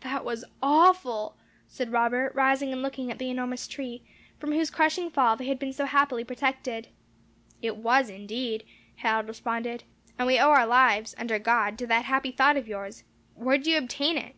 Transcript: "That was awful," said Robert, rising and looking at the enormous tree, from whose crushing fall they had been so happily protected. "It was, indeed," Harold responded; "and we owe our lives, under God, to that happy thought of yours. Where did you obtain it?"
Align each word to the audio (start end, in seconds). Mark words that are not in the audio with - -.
"That 0.00 0.24
was 0.24 0.44
awful," 0.60 1.36
said 1.68 1.92
Robert, 1.92 2.34
rising 2.34 2.72
and 2.72 2.82
looking 2.82 3.12
at 3.12 3.18
the 3.20 3.30
enormous 3.30 3.68
tree, 3.68 4.02
from 4.36 4.50
whose 4.50 4.72
crushing 4.72 5.08
fall 5.08 5.36
they 5.36 5.46
had 5.46 5.60
been 5.60 5.72
so 5.72 5.84
happily 5.84 6.24
protected. 6.24 6.88
"It 7.62 7.76
was, 7.76 8.10
indeed," 8.10 8.64
Harold 8.96 9.28
responded; 9.28 9.84
"and 10.18 10.26
we 10.26 10.36
owe 10.36 10.50
our 10.50 10.66
lives, 10.66 11.14
under 11.16 11.38
God, 11.38 11.78
to 11.78 11.86
that 11.86 12.06
happy 12.06 12.32
thought 12.32 12.56
of 12.56 12.66
yours. 12.66 13.04
Where 13.36 13.56
did 13.56 13.68
you 13.68 13.78
obtain 13.78 14.16
it?" 14.18 14.34